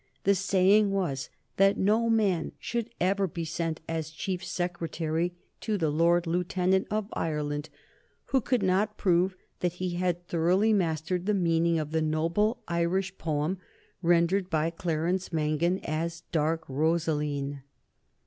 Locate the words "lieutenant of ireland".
6.25-7.69